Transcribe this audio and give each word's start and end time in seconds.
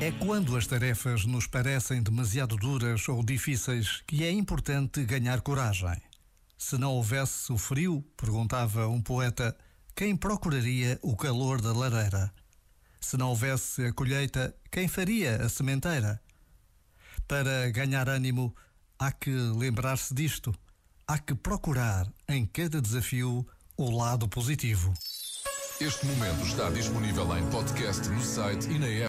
É 0.00 0.10
quando 0.10 0.56
as 0.56 0.66
tarefas 0.66 1.24
nos 1.24 1.46
parecem 1.46 2.02
demasiado 2.02 2.56
duras 2.56 3.08
ou 3.08 3.22
difíceis 3.22 4.02
que 4.06 4.24
é 4.24 4.30
importante 4.30 5.04
ganhar 5.04 5.40
coragem. 5.40 5.96
Se 6.58 6.76
não 6.76 6.92
houvesse 6.92 7.52
o 7.52 7.56
frio, 7.56 8.04
perguntava 8.16 8.88
um 8.88 9.00
poeta, 9.00 9.56
quem 9.94 10.16
procuraria 10.16 10.98
o 11.02 11.16
calor 11.16 11.60
da 11.60 11.72
lareira? 11.72 12.32
Se 13.00 13.16
não 13.16 13.28
houvesse 13.28 13.84
a 13.86 13.92
colheita, 13.92 14.54
quem 14.70 14.88
faria 14.88 15.36
a 15.36 15.48
sementeira? 15.48 16.20
Para 17.28 17.70
ganhar 17.70 18.08
ânimo, 18.08 18.54
há 18.98 19.12
que 19.12 19.30
lembrar-se 19.30 20.12
disto. 20.12 20.54
Há 21.06 21.18
que 21.18 21.34
procurar 21.34 22.06
em 22.28 22.44
cada 22.46 22.80
desafio 22.80 23.46
o 23.76 23.90
lado 23.90 24.28
positivo. 24.28 24.92
Este 25.80 26.06
momento 26.06 26.46
está 26.46 26.70
disponível 26.70 27.36
em 27.36 27.44
podcast 27.50 28.08
no 28.08 28.22
site 28.22 28.70
e 28.70 28.78
na 28.78 28.86
app. 28.86 29.02